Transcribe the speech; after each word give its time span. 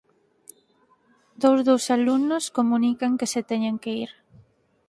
Dous 1.41 1.59
dos 1.67 1.83
alumnos 1.97 2.45
comunican 2.57 3.17
que 3.19 3.27
se 3.33 3.41
teñen 3.49 3.75
que 3.83 3.91
ir. 4.03 4.11